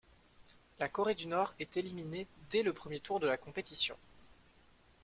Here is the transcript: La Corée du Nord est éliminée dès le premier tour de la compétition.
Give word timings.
La 0.79 0.89
Corée 0.89 1.13
du 1.13 1.27
Nord 1.27 1.53
est 1.59 1.77
éliminée 1.77 2.25
dès 2.49 2.63
le 2.63 2.73
premier 2.73 2.99
tour 2.99 3.19
de 3.19 3.27
la 3.27 3.37
compétition. 3.37 3.95